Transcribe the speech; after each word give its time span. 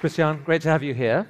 Christian, 0.00 0.42
great 0.44 0.62
to 0.62 0.70
have 0.70 0.82
you 0.82 0.94
here. 0.94 1.28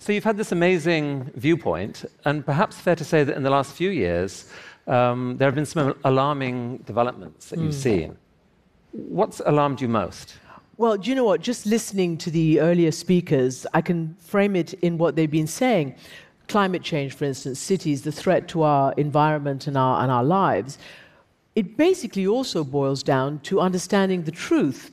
So, 0.00 0.12
you've 0.12 0.24
had 0.24 0.36
this 0.36 0.50
amazing 0.50 1.30
viewpoint, 1.36 2.04
and 2.24 2.44
perhaps 2.44 2.76
fair 2.76 2.96
to 2.96 3.04
say 3.04 3.22
that 3.22 3.36
in 3.36 3.44
the 3.44 3.50
last 3.50 3.74
few 3.74 3.90
years, 3.90 4.50
um, 4.88 5.36
there 5.36 5.46
have 5.46 5.54
been 5.54 5.64
some 5.64 5.94
alarming 6.02 6.78
developments 6.78 7.50
that 7.50 7.60
you've 7.60 7.70
mm. 7.70 7.86
seen. 7.88 8.16
What's 8.90 9.40
alarmed 9.46 9.80
you 9.80 9.86
most? 9.86 10.34
Well, 10.78 10.96
do 10.96 11.10
you 11.10 11.14
know 11.14 11.22
what? 11.22 11.42
Just 11.42 11.64
listening 11.64 12.18
to 12.18 12.30
the 12.32 12.58
earlier 12.58 12.90
speakers, 12.90 13.68
I 13.72 13.80
can 13.80 14.16
frame 14.18 14.56
it 14.56 14.74
in 14.74 14.98
what 14.98 15.14
they've 15.14 15.30
been 15.30 15.46
saying. 15.46 15.94
Climate 16.48 16.82
change, 16.82 17.14
for 17.14 17.24
instance, 17.24 17.60
cities, 17.60 18.02
the 18.02 18.10
threat 18.10 18.48
to 18.48 18.62
our 18.62 18.94
environment 18.94 19.68
and 19.68 19.78
our, 19.78 20.02
and 20.02 20.10
our 20.10 20.24
lives. 20.24 20.76
It 21.54 21.76
basically 21.76 22.26
also 22.26 22.64
boils 22.64 23.04
down 23.04 23.38
to 23.44 23.60
understanding 23.60 24.24
the 24.24 24.32
truth 24.32 24.90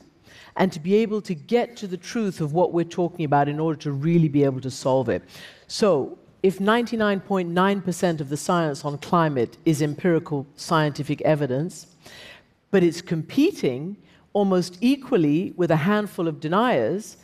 and 0.56 0.72
to 0.72 0.80
be 0.80 0.94
able 0.96 1.20
to 1.22 1.34
get 1.34 1.76
to 1.78 1.86
the 1.86 1.96
truth 1.96 2.40
of 2.40 2.52
what 2.52 2.72
we're 2.72 2.84
talking 2.84 3.24
about 3.24 3.48
in 3.48 3.60
order 3.60 3.78
to 3.80 3.92
really 3.92 4.28
be 4.28 4.44
able 4.44 4.60
to 4.60 4.70
solve 4.70 5.08
it. 5.08 5.22
So, 5.66 6.18
if 6.42 6.58
99.9% 6.58 8.20
of 8.20 8.30
the 8.30 8.36
science 8.36 8.84
on 8.84 8.96
climate 8.98 9.58
is 9.66 9.82
empirical 9.82 10.46
scientific 10.56 11.20
evidence, 11.22 11.86
but 12.70 12.82
it's 12.82 13.02
competing 13.02 13.96
almost 14.32 14.78
equally 14.80 15.52
with 15.56 15.70
a 15.70 15.76
handful 15.76 16.28
of 16.28 16.40
deniers, 16.40 17.18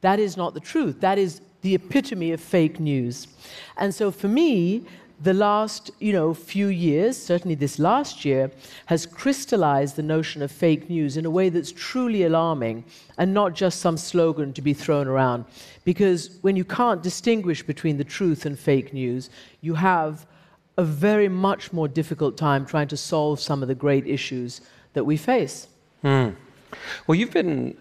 that 0.00 0.18
is 0.18 0.36
not 0.36 0.54
the 0.54 0.60
truth. 0.60 1.00
That 1.00 1.18
is 1.18 1.42
the 1.60 1.74
epitome 1.74 2.32
of 2.32 2.40
fake 2.40 2.80
news. 2.80 3.28
And 3.76 3.94
so 3.94 4.10
for 4.10 4.28
me, 4.28 4.84
the 5.22 5.32
last 5.32 5.90
you 6.00 6.12
know, 6.12 6.34
few 6.34 6.68
years, 6.68 7.16
certainly 7.16 7.54
this 7.54 7.78
last 7.78 8.24
year, 8.24 8.50
has 8.86 9.06
crystallized 9.06 9.96
the 9.96 10.02
notion 10.02 10.42
of 10.42 10.50
fake 10.50 10.90
news 10.90 11.16
in 11.16 11.24
a 11.24 11.30
way 11.30 11.48
that's 11.48 11.70
truly 11.70 12.24
alarming 12.24 12.84
and 13.18 13.32
not 13.32 13.54
just 13.54 13.80
some 13.80 13.96
slogan 13.96 14.52
to 14.52 14.62
be 14.62 14.74
thrown 14.74 15.06
around. 15.06 15.44
Because 15.84 16.38
when 16.42 16.56
you 16.56 16.64
can't 16.64 17.02
distinguish 17.02 17.62
between 17.62 17.98
the 17.98 18.04
truth 18.04 18.46
and 18.46 18.58
fake 18.58 18.92
news, 18.92 19.30
you 19.60 19.74
have 19.74 20.26
a 20.76 20.84
very 20.84 21.28
much 21.28 21.72
more 21.72 21.86
difficult 21.86 22.36
time 22.36 22.66
trying 22.66 22.88
to 22.88 22.96
solve 22.96 23.38
some 23.38 23.62
of 23.62 23.68
the 23.68 23.74
great 23.74 24.06
issues 24.06 24.60
that 24.94 25.04
we 25.04 25.16
face. 25.16 25.68
Hmm. 26.00 26.30
Well, 27.06 27.14
you've 27.14 27.32
been 27.32 27.76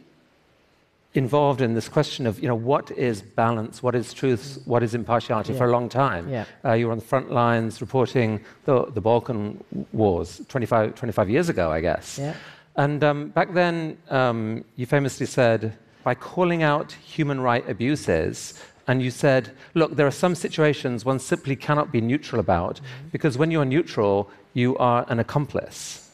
involved 1.14 1.62
in 1.62 1.74
this 1.74 1.90
question 1.90 2.26
of, 2.26 2.40
you 2.40 2.48
know, 2.48 2.56
what 2.56 2.90
is 2.92 3.22
balance, 3.22 3.84
what 3.84 3.96
is 3.96 4.14
truth, 4.14 4.62
what 4.66 4.82
is 4.82 4.96
impartiality 4.96 5.52
yeah. 5.52 5.58
for 5.58 5.66
a 5.66 5.72
long 5.72 5.90
time. 5.90 6.30
Yeah. 6.30 6.46
Uh, 6.64 6.74
you 6.74 6.86
were 6.86 6.94
on 6.94 7.00
the 7.00 7.06
front 7.06 7.32
lines 7.32 7.82
reporting 7.82 8.40
the, 8.66 8.86
the 8.86 9.02
Balkan 9.02 9.62
Wars 9.92 10.42
25, 10.48 10.96
25 10.96 11.30
years 11.30 11.50
ago, 11.50 11.72
I 11.72 11.82
guess. 11.82 12.18
Yeah. 12.18 12.36
And 12.78 13.04
um, 13.04 13.30
back 13.30 13.54
then, 13.54 13.98
um, 14.10 14.64
you 14.78 14.86
famously 14.86 15.26
said, 15.26 15.78
by 16.04 16.16
calling 16.16 16.64
out 16.64 16.94
human 16.94 17.42
right 17.42 17.68
abuses, 17.70 18.60
and 18.88 19.02
you 19.02 19.12
said, 19.12 19.52
look, 19.74 19.96
there 19.96 20.08
are 20.08 20.12
some 20.12 20.34
situations 20.34 21.06
one 21.06 21.20
simply 21.20 21.56
cannot 21.56 21.92
be 21.92 22.02
neutral 22.02 22.40
about, 22.40 22.76
mm-hmm. 22.76 23.10
because 23.12 23.38
when 23.38 23.52
you're 23.52 23.66
neutral, 23.66 24.30
you 24.54 24.78
are 24.78 25.06
an 25.10 25.20
accomplice. 25.20 26.10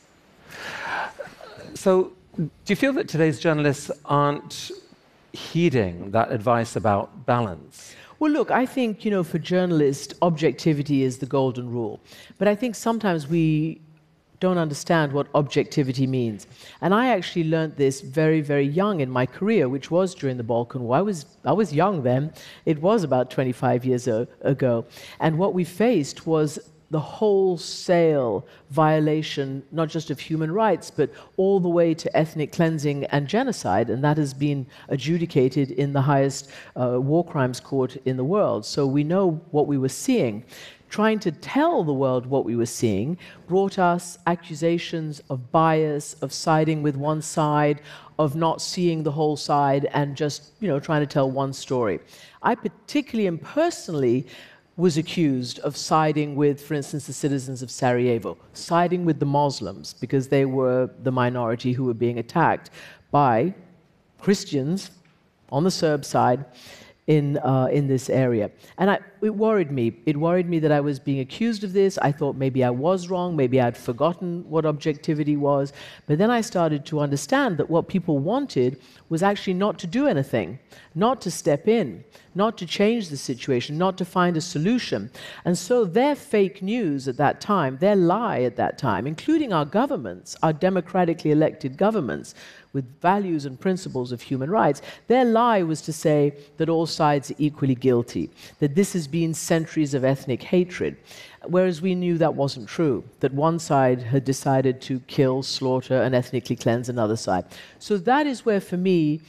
So, 1.75 2.13
do 2.35 2.49
you 2.67 2.75
feel 2.75 2.93
that 2.93 3.07
today's 3.07 3.39
journalists 3.39 3.89
aren't 4.05 4.71
heeding 5.37 6.11
that 6.11 6.31
advice 6.31 6.75
about 6.75 7.25
balance? 7.25 7.95
Well, 8.19 8.31
look, 8.31 8.49
I 8.49 8.65
think, 8.65 9.05
you 9.05 9.11
know, 9.11 9.23
for 9.23 9.37
journalists, 9.37 10.13
objectivity 10.21 11.03
is 11.03 11.19
the 11.19 11.27
golden 11.27 11.69
rule. 11.69 11.99
But 12.39 12.47
I 12.47 12.55
think 12.55 12.73
sometimes 12.75 13.27
we 13.27 13.81
don't 14.39 14.57
understand 14.57 15.13
what 15.13 15.27
objectivity 15.33 16.07
means. 16.07 16.47
And 16.81 16.93
I 16.93 17.09
actually 17.09 17.45
learned 17.45 17.75
this 17.75 18.01
very, 18.01 18.41
very 18.41 18.65
young 18.65 19.01
in 19.01 19.09
my 19.09 19.25
career, 19.25 19.67
which 19.69 19.89
was 19.89 20.13
during 20.13 20.37
the 20.37 20.43
Balkan 20.43 20.83
War. 20.83 20.97
I 20.97 21.01
was, 21.01 21.25
I 21.43 21.53
was 21.53 21.73
young 21.73 22.03
then. 22.03 22.33
It 22.65 22.81
was 22.81 23.03
about 23.03 23.31
25 23.31 23.85
years 23.85 24.07
ago. 24.07 24.85
And 25.19 25.37
what 25.37 25.53
we 25.53 25.63
faced 25.63 26.27
was 26.27 26.59
the 26.89 26.99
wholesale 26.99 28.45
violation, 28.69 29.63
not 29.71 29.89
just 29.89 30.09
of 30.09 30.19
human 30.19 30.51
rights, 30.51 30.89
but 30.89 31.09
all 31.35 31.59
the 31.59 31.69
way 31.69 31.93
to 31.93 32.15
ethnic 32.15 32.51
cleansing 32.51 33.03
and 33.05 33.27
genocide. 33.27 33.89
And 33.89 34.03
that 34.03 34.17
has 34.17 34.33
been 34.33 34.65
adjudicated 34.87 35.71
in 35.71 35.91
the 35.93 36.01
highest 36.01 36.49
uh, 36.75 36.99
war 37.01 37.25
crimes 37.25 37.59
court 37.59 37.97
in 38.05 38.15
the 38.15 38.23
world. 38.23 38.65
So 38.65 38.87
we 38.87 39.03
know 39.03 39.41
what 39.51 39.67
we 39.67 39.77
were 39.77 39.89
seeing. 39.89 40.45
Trying 40.89 41.19
to 41.19 41.31
tell 41.33 41.83
the 41.83 41.93
world 41.93 42.25
what 42.25 42.45
we 42.45 42.55
were 42.55 42.65
seeing 42.65 43.17
brought 43.45 43.77
us 43.77 44.17
accusations 44.25 45.21
of 45.29 45.51
bias, 45.51 46.13
of 46.21 46.31
siding 46.31 46.81
with 46.81 46.95
one 46.95 47.21
side, 47.21 47.81
of 48.17 48.37
not 48.37 48.61
seeing 48.61 49.03
the 49.03 49.11
whole 49.11 49.35
side, 49.35 49.89
and 49.93 50.15
just 50.15 50.53
you 50.61 50.69
know 50.69 50.79
trying 50.79 51.01
to 51.01 51.07
tell 51.07 51.29
one 51.29 51.51
story. 51.51 51.99
I 52.41 52.55
particularly 52.55 53.27
and 53.27 53.41
personally 53.41 54.27
was 54.77 54.95
accused 54.95 55.57
of 55.59 55.75
siding 55.75 56.35
with, 56.35 56.61
for 56.61 56.75
instance, 56.75 57.07
the 57.07 57.13
citizens 57.13 57.63
of 57.63 57.71
Sarajevo, 57.71 58.37
siding 58.53 59.05
with 59.05 59.19
the 59.19 59.25
Muslims 59.25 59.95
because 59.95 60.27
they 60.27 60.45
were 60.45 60.89
the 61.01 61.11
minority 61.11 61.73
who 61.73 61.83
were 61.83 61.95
being 61.95 62.19
attacked 62.19 62.69
by 63.09 63.53
Christians 64.19 64.91
on 65.51 65.63
the 65.63 65.71
Serb 65.71 66.05
side 66.05 66.45
in, 67.07 67.37
uh, 67.39 67.67
in 67.71 67.87
this 67.87 68.09
area. 68.09 68.51
And 68.77 68.91
I, 68.91 68.99
it 69.21 69.35
worried 69.35 69.71
me. 69.71 69.97
It 70.05 70.17
worried 70.17 70.47
me 70.47 70.59
that 70.59 70.71
I 70.71 70.79
was 70.79 70.99
being 70.99 71.19
accused 71.19 71.63
of 71.63 71.73
this. 71.73 71.97
I 71.99 72.11
thought 72.11 72.35
maybe 72.35 72.63
I 72.63 72.69
was 72.69 73.09
wrong. 73.09 73.35
Maybe 73.35 73.59
I'd 73.59 73.77
forgotten 73.77 74.49
what 74.49 74.65
objectivity 74.65 75.37
was. 75.37 75.73
But 76.05 76.17
then 76.17 76.29
I 76.29 76.41
started 76.41 76.85
to 76.87 76.99
understand 76.99 77.57
that 77.57 77.69
what 77.69 77.87
people 77.87 78.19
wanted 78.19 78.79
was 79.09 79.23
actually 79.23 79.53
not 79.53 79.79
to 79.79 79.87
do 79.87 80.07
anything, 80.07 80.59
not 80.95 81.21
to 81.21 81.31
step 81.31 81.67
in, 81.67 82.03
not 82.35 82.57
to 82.57 82.65
change 82.65 83.09
the 83.09 83.17
situation, 83.17 83.77
not 83.77 83.97
to 83.97 84.05
find 84.05 84.37
a 84.37 84.41
solution. 84.41 85.09
And 85.45 85.57
so 85.57 85.85
their 85.85 86.15
fake 86.15 86.61
news 86.61 87.07
at 87.07 87.17
that 87.17 87.41
time, 87.41 87.77
their 87.77 87.95
lie 87.95 88.41
at 88.41 88.57
that 88.57 88.77
time, 88.77 89.07
including 89.07 89.53
our 89.53 89.65
governments, 89.65 90.35
our 90.43 90.53
democratically 90.53 91.31
elected 91.31 91.77
governments, 91.77 92.35
with 92.77 93.01
values 93.01 93.45
and 93.45 93.59
principles 93.59 94.11
of 94.11 94.21
human 94.21 94.51
rights, 94.51 94.83
their 95.07 95.25
lie 95.25 95.63
was 95.63 95.81
to 95.81 95.91
say 95.91 96.31
that 96.57 96.69
all 96.69 96.85
sides 96.85 97.31
are 97.31 97.35
equally 97.39 97.73
guilty, 97.73 98.29
that 98.59 98.75
this 98.75 98.93
been 99.11 99.33
centuries 99.33 99.93
of 99.93 100.03
ethnic 100.03 100.43
hatred. 100.43 100.97
Whereas 101.45 101.81
we 101.81 101.95
knew 101.95 102.17
that 102.17 102.35
wasn't 102.35 102.67
true, 102.67 103.03
that 103.21 103.33
one 103.33 103.59
side 103.59 104.01
had 104.01 104.25
decided 104.25 104.81
to 104.81 104.99
kill, 105.01 105.43
slaughter, 105.43 106.01
and 106.01 106.13
ethnically 106.13 106.55
cleanse 106.55 106.89
another 106.89 107.15
side. 107.15 107.45
So 107.79 107.97
that 107.97 108.27
is 108.27 108.45
where, 108.45 108.59
for 108.59 108.77
me, 108.77 109.21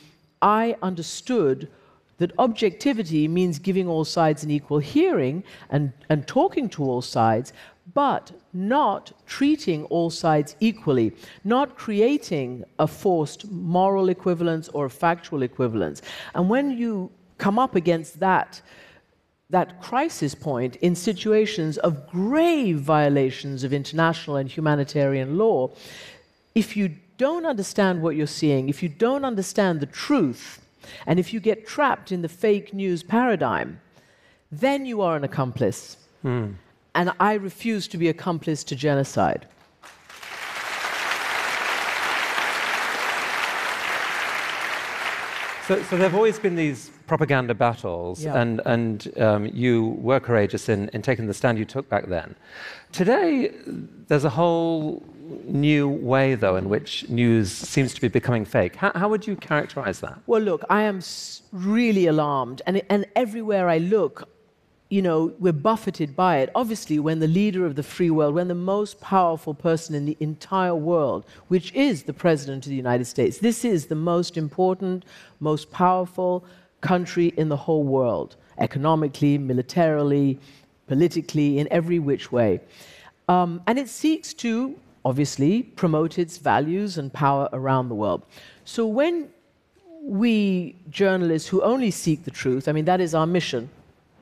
I 0.43 0.77
understood 0.83 1.69
that 2.19 2.33
objectivity 2.39 3.29
means 3.29 3.59
giving 3.59 3.89
all 3.89 4.05
sides 4.05 4.43
an 4.43 4.51
equal 4.51 4.81
hearing 4.81 5.45
and, 5.71 5.93
and 6.09 6.27
talking 6.27 6.69
to 6.71 6.83
all 6.83 7.03
sides, 7.03 7.53
but 7.95 8.33
not 8.53 9.13
treating 9.27 9.85
all 9.85 10.11
sides 10.11 10.57
equally, 10.61 11.13
not 11.45 11.77
creating 11.77 12.65
a 12.79 12.87
forced 12.87 13.49
moral 13.51 14.09
equivalence 14.09 14.69
or 14.71 14.89
factual 14.89 15.43
equivalence. 15.43 16.03
And 16.35 16.51
when 16.51 16.77
you 16.77 17.11
come 17.39 17.59
up 17.59 17.77
against 17.77 18.19
that, 18.21 18.61
that 19.51 19.81
crisis 19.81 20.35
point 20.35 20.77
in 20.77 20.95
situations 20.95 21.79
of 21.79 22.09
grave 22.11 22.81
violations 22.81 23.65
of 23.65 23.73
international 23.73 24.37
and 24.37 24.51
humanitarian 24.51 25.39
law, 25.39 25.71
if 26.55 26.77
you 26.77 26.95
don't 27.17 27.47
understand 27.47 28.03
what 28.03 28.15
you're 28.15 28.27
seeing, 28.27 28.69
if 28.69 28.83
you 28.83 28.89
don't 28.89 29.25
understand 29.25 29.81
the 29.81 29.87
truth, 29.87 30.61
and 31.07 31.19
if 31.19 31.33
you 31.33 31.41
get 31.41 31.67
trapped 31.67 32.13
in 32.13 32.23
the 32.23 32.29
fake 32.29 32.73
news 32.73 33.03
paradigm, 33.03 33.81
then 34.53 34.87
you 34.87 35.01
are 35.01 35.17
an 35.17 35.25
accomplice. 35.25 35.97
Mm 36.25 36.55
and 36.99 37.13
I 37.21 37.35
refuse 37.35 37.87
to 37.89 37.97
be 37.97 38.09
accomplice 38.09 38.65
to 38.65 38.75
genocide. 38.75 39.47
So, 45.69 45.81
so 45.83 45.97
there 45.97 46.09
have 46.09 46.17
always 46.17 46.41
been 46.41 46.57
these 46.57 46.91
propaganda 47.09 47.55
battles, 47.55 48.23
yeah. 48.23 48.41
and, 48.41 48.61
and 48.67 49.19
um, 49.19 49.47
you 49.47 49.97
were 50.09 50.21
courageous 50.21 50.69
in, 50.69 50.89
in 50.91 51.03
taking 51.03 51.27
the 51.27 51.35
stand 51.35 51.59
you 51.59 51.65
took 51.65 51.89
back 51.89 52.07
then. 52.07 52.37
Today, 52.93 53.53
there's 54.09 54.25
a 54.25 54.31
whole 54.31 55.03
new 55.45 55.89
way, 55.89 56.35
though, 56.35 56.57
in 56.57 56.69
which 56.69 57.09
news 57.09 57.51
seems 57.51 57.95
to 57.95 58.01
be 58.01 58.09
becoming 58.09 58.45
fake. 58.45 58.77
How, 58.77 58.93
how 58.95 59.09
would 59.09 59.27
you 59.27 59.37
characterize 59.37 60.01
that? 60.01 60.19
Well, 60.27 60.41
look, 60.41 60.63
I 60.71 60.83
am 60.83 61.01
really 61.53 62.07
alarmed, 62.07 62.63
and, 62.67 62.83
and 62.89 63.07
everywhere 63.17 63.69
I 63.69 63.79
look, 63.79 64.29
you 64.91 65.03
know, 65.03 65.35
we're 65.39 65.53
buffeted 65.53 66.17
by 66.17 66.39
it. 66.39 66.51
Obviously, 66.55 66.99
when 66.99 67.19
the 67.19 67.29
leader 67.29 67.67
of 67.67 67.75
the 67.75 67.83
free 67.83 68.09
world, 68.11 68.35
when 68.35 68.49
the 68.49 68.55
most 68.55 69.01
powerful 69.01 69.53
person 69.53 69.95
in 69.95 70.07
the 70.07 70.17
entire 70.19 70.75
world, 70.75 71.27
which 71.49 71.73
is 71.75 72.05
the 72.05 72.15
President 72.15 72.65
of 72.65 72.71
the 72.71 72.77
United 72.77 73.05
States, 73.05 73.39
this 73.39 73.65
is 73.67 73.87
the 73.87 73.95
most 73.95 74.39
important, 74.39 75.05
most 75.41 75.71
powerful 75.71 76.45
country 76.81 77.29
in 77.37 77.49
the 77.49 77.57
whole 77.57 77.85
world, 77.85 78.37
economically, 78.59 79.39
militarily, 79.39 80.39
politically, 80.87 81.59
in 81.59 81.69
every 81.71 81.99
which 81.99 82.33
way. 82.33 82.61
Um, 83.29 83.63
and 83.67 83.79
it 83.79 83.89
seeks 83.89 84.33
to, 84.35 84.79
obviously, 85.05 85.63
promote 85.63 86.19
its 86.19 86.39
values 86.39 86.99
and 86.99 87.13
power 87.13 87.49
around 87.53 87.89
the 87.89 87.95
world. 87.95 88.23
So 88.65 88.87
when 88.87 89.29
we 90.03 90.77
journalists 90.91 91.49
who 91.49 91.63
only 91.63 91.91
seek 91.91 92.25
the 92.25 92.31
truth, 92.31 92.69
I 92.69 92.73
mean, 92.73 92.87
that 92.87 93.01
is 93.01 93.15
our 93.15 93.27
mission. 93.27 93.69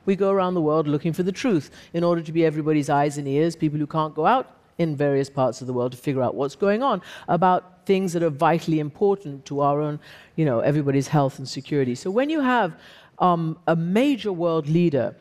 We 0.05 0.15
go 0.15 0.31
around 0.31 0.53
the 0.53 0.61
world 0.61 0.87
looking 0.87 1.13
for 1.13 1.23
the 1.23 1.31
truth 1.31 1.69
in 1.93 2.03
order 2.03 2.21
to 2.21 2.31
be 2.31 2.45
everybody's 2.45 2.89
eyes 2.89 3.17
and 3.17 3.27
ears, 3.27 3.55
people 3.55 3.79
who 3.79 3.87
can't 3.87 4.15
go 4.15 4.25
out 4.25 4.56
in 4.77 4.95
various 4.95 5.29
parts 5.29 5.61
of 5.61 5.67
the 5.67 5.73
world 5.73 5.91
to 5.91 5.97
figure 5.97 6.21
out 6.21 6.35
what's 6.35 6.55
going 6.55 6.83
on 6.83 7.01
about 7.27 7.85
things 7.85 8.13
that 8.13 8.23
are 8.23 8.29
vitally 8.29 8.79
important 8.79 9.45
to 9.45 9.61
our 9.61 9.81
own, 9.81 9.99
you 10.35 10.45
know, 10.45 10.59
everybody's 10.59 11.07
health 11.07 11.39
and 11.39 11.47
security. 11.47 11.95
So 11.95 12.11
when 12.11 12.29
you 12.29 12.41
have 12.41 12.79
um, 13.19 13.57
a 13.67 13.75
major 13.75 14.31
world 14.31 14.67
leader 14.67 15.15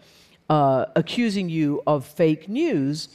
uh, 0.50 0.86
accusing 0.94 1.48
you 1.48 1.82
of 1.86 2.04
fake 2.04 2.48
news, 2.48 3.08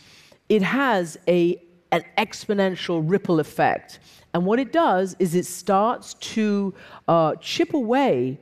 it 0.49 0.61
has 0.61 1.17
a, 1.27 1.61
an 1.91 2.03
exponential 2.17 3.01
ripple 3.03 3.39
effect. 3.39 3.99
And 4.33 4.45
what 4.45 4.59
it 4.59 4.71
does 4.71 5.15
is 5.19 5.35
it 5.35 5.45
starts 5.45 6.13
to 6.15 6.73
uh, 7.07 7.35
chip 7.35 7.73
away 7.73 8.39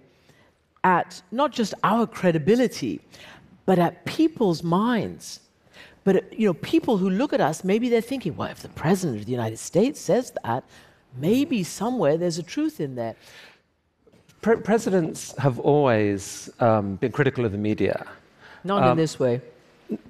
at 0.84 1.22
not 1.32 1.52
just 1.52 1.74
our 1.84 2.08
credibility, 2.08 3.02
but 3.66 3.80
at 3.80 4.06
people's 4.06 4.64
minds. 4.64 5.42
But 6.04 6.38
you 6.38 6.48
know, 6.48 6.54
people 6.54 6.98
who 6.98 7.10
look 7.10 7.34
at 7.34 7.42
us, 7.42 7.64
maybe 7.64 7.90
they're 7.90 8.02
thinking, 8.02 8.36
well, 8.36 8.50
if 8.50 8.62
the 8.62 8.70
president 8.70 9.20
of 9.20 9.26
the 9.26 9.32
United 9.32 9.60
States 9.60 10.00
says 10.00 10.34
that, 10.44 10.64
maybe 11.18 11.64
somewhere 11.64 12.18
there's 12.18 12.38
a 12.38 12.44
truth 12.44 12.80
in 12.80 12.96
there. 12.96 13.16
Pre- 14.42 14.58
presidents 14.58 15.36
have 15.38 15.60
always 15.60 16.50
um, 16.60 16.96
been 16.96 17.12
critical 17.12 17.46
of 17.46 17.52
the 17.52 17.58
media. 17.58 18.08
Not 18.64 18.84
um, 18.84 18.92
in 18.92 18.98
this 18.98 19.20
way. 19.20 19.42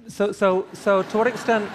So, 0.08 0.32
so, 0.32 0.66
so, 0.72 1.02
to 1.02 1.18
what 1.18 1.26
extent? 1.26 1.70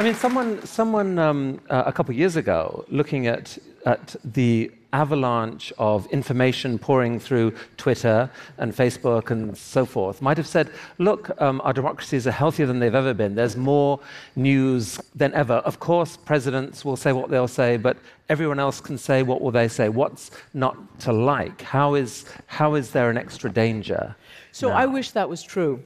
I 0.00 0.02
mean, 0.02 0.14
someone, 0.14 0.64
someone 0.64 1.18
um, 1.18 1.60
uh, 1.68 1.82
a 1.84 1.92
couple 1.92 2.14
years 2.14 2.36
ago, 2.36 2.86
looking 2.88 3.26
at, 3.26 3.58
at 3.84 4.16
the 4.24 4.72
avalanche 4.94 5.74
of 5.76 6.06
information 6.06 6.78
pouring 6.78 7.20
through 7.20 7.52
Twitter 7.76 8.30
and 8.56 8.74
Facebook 8.74 9.30
and 9.30 9.54
so 9.54 9.84
forth, 9.84 10.22
might 10.22 10.38
have 10.38 10.46
said, 10.46 10.70
look, 10.96 11.38
um, 11.42 11.60
our 11.64 11.74
democracies 11.74 12.26
are 12.26 12.30
healthier 12.30 12.64
than 12.64 12.78
they've 12.78 12.94
ever 12.94 13.12
been. 13.12 13.34
There's 13.34 13.58
more 13.58 14.00
news 14.36 14.98
than 15.14 15.34
ever. 15.34 15.56
Of 15.56 15.80
course, 15.80 16.16
presidents 16.16 16.82
will 16.82 16.96
say 16.96 17.12
what 17.12 17.28
they'll 17.28 17.46
say, 17.46 17.76
but 17.76 17.98
everyone 18.30 18.58
else 18.58 18.80
can 18.80 18.96
say 18.96 19.22
what 19.22 19.42
will 19.42 19.50
they 19.50 19.68
say. 19.68 19.90
What's 19.90 20.30
not 20.54 20.78
to 21.00 21.12
like? 21.12 21.60
How 21.60 21.94
is, 21.94 22.24
how 22.46 22.74
is 22.74 22.90
there 22.90 23.10
an 23.10 23.18
extra 23.18 23.52
danger? 23.52 24.16
So 24.52 24.70
now? 24.70 24.76
I 24.76 24.86
wish 24.86 25.10
that 25.10 25.28
was 25.28 25.42
true. 25.42 25.84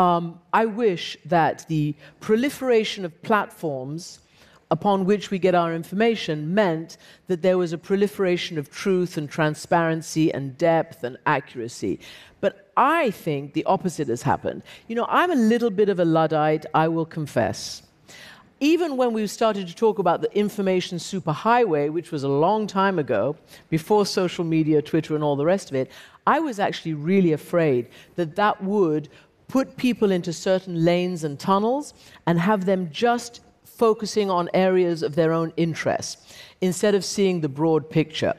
Um, 0.00 0.40
I 0.54 0.64
wish 0.64 1.18
that 1.26 1.66
the 1.68 1.94
proliferation 2.20 3.04
of 3.04 3.12
platforms 3.20 4.20
upon 4.70 5.04
which 5.04 5.30
we 5.30 5.38
get 5.38 5.54
our 5.54 5.74
information 5.74 6.54
meant 6.54 6.96
that 7.26 7.42
there 7.42 7.58
was 7.58 7.74
a 7.74 7.78
proliferation 7.78 8.56
of 8.56 8.70
truth 8.70 9.18
and 9.18 9.28
transparency 9.28 10.32
and 10.32 10.56
depth 10.56 11.04
and 11.04 11.18
accuracy. 11.26 12.00
But 12.40 12.72
I 12.78 13.10
think 13.10 13.52
the 13.52 13.64
opposite 13.64 14.08
has 14.08 14.22
happened. 14.22 14.62
You 14.88 14.94
know, 14.96 15.06
I'm 15.06 15.32
a 15.32 15.42
little 15.52 15.70
bit 15.70 15.90
of 15.90 16.00
a 16.00 16.04
Luddite, 16.06 16.64
I 16.72 16.88
will 16.88 17.04
confess. 17.04 17.82
Even 18.60 18.96
when 18.96 19.12
we 19.12 19.26
started 19.26 19.68
to 19.68 19.74
talk 19.74 19.98
about 19.98 20.22
the 20.22 20.34
information 20.34 20.96
superhighway, 20.96 21.90
which 21.90 22.10
was 22.10 22.22
a 22.24 22.28
long 22.28 22.66
time 22.66 22.98
ago, 22.98 23.36
before 23.68 24.06
social 24.06 24.44
media, 24.44 24.80
Twitter, 24.80 25.14
and 25.14 25.24
all 25.24 25.36
the 25.36 25.44
rest 25.44 25.68
of 25.68 25.76
it, 25.76 25.90
I 26.26 26.40
was 26.40 26.58
actually 26.58 26.94
really 26.94 27.32
afraid 27.32 27.88
that 28.16 28.36
that 28.36 28.62
would 28.62 29.08
put 29.50 29.76
people 29.76 30.12
into 30.12 30.32
certain 30.32 30.84
lanes 30.84 31.24
and 31.24 31.38
tunnels 31.38 31.92
and 32.26 32.38
have 32.38 32.66
them 32.66 32.88
just 32.92 33.40
focusing 33.64 34.30
on 34.30 34.48
areas 34.54 35.02
of 35.02 35.16
their 35.16 35.32
own 35.32 35.52
interest 35.56 36.20
instead 36.60 36.94
of 36.94 37.04
seeing 37.04 37.40
the 37.40 37.48
broad 37.48 37.90
picture. 37.90 38.34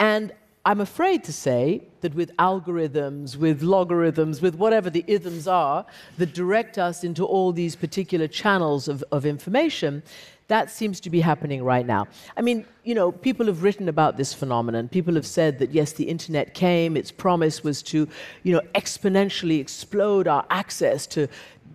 And 0.00 0.32
I'm 0.64 0.80
afraid 0.80 1.22
to 1.24 1.32
say 1.32 1.82
that 2.00 2.14
with 2.14 2.34
algorithms, 2.36 3.36
with 3.36 3.62
logarithms, 3.62 4.40
with 4.40 4.54
whatever 4.54 4.88
the 4.88 5.04
isms 5.06 5.46
are 5.46 5.84
that 6.16 6.32
direct 6.32 6.78
us 6.78 7.04
into 7.04 7.24
all 7.26 7.52
these 7.52 7.76
particular 7.76 8.28
channels 8.28 8.88
of, 8.88 9.04
of 9.12 9.26
information, 9.26 10.02
that 10.48 10.70
seems 10.70 10.98
to 11.00 11.10
be 11.10 11.20
happening 11.20 11.62
right 11.62 11.86
now. 11.86 12.08
I 12.36 12.40
mean, 12.40 12.64
you 12.82 12.94
know, 12.94 13.12
people 13.12 13.46
have 13.46 13.62
written 13.62 13.88
about 13.88 14.16
this 14.16 14.32
phenomenon. 14.32 14.88
People 14.88 15.14
have 15.14 15.26
said 15.26 15.58
that 15.58 15.70
yes, 15.72 15.92
the 15.92 16.04
internet 16.04 16.54
came, 16.54 16.96
its 16.96 17.10
promise 17.10 17.62
was 17.62 17.82
to, 17.84 18.08
you 18.42 18.52
know, 18.52 18.62
exponentially 18.74 19.60
explode 19.60 20.26
our 20.26 20.44
access 20.50 21.06
to 21.08 21.28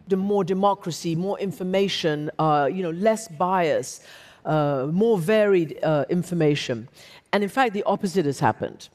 the 0.08 0.18
more 0.18 0.44
democracy, 0.44 1.16
more 1.16 1.40
information, 1.40 2.32
uh, 2.40 2.68
you 2.72 2.82
know, 2.82 2.90
less 2.92 3.28
bias, 3.28 4.02
uh, 4.46 4.88
more 4.92 5.18
varied 5.20 5.80
uh, 5.84 6.06
information. 6.10 6.90
And 7.32 7.44
in 7.44 7.50
fact, 7.50 7.74
the 7.74 7.84
opposite 7.84 8.26
has 8.26 8.40
happened. 8.40 8.90